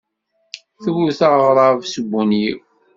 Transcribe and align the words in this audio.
Twet 0.83 1.19
aɣrab 1.29 1.79
s 1.91 1.93
ubunyiw. 2.01 2.57